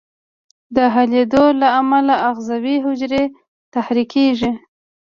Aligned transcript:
د 0.75 0.77
حلېدو 0.93 1.45
له 1.61 1.67
امله 1.79 2.15
آخذوي 2.29 2.75
حجرې 2.85 3.23
تحریکیږي. 3.73 4.51